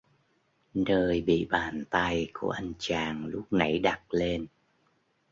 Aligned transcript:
Nơi 0.73 1.21
bị 1.21 1.47
bàn 1.51 1.83
tay 1.89 2.29
của 2.33 2.49
anh 2.49 2.73
chàng 2.79 3.25
lúc 3.25 3.53
nãy 3.53 3.79
đặt 3.79 4.01
lên 4.13 4.47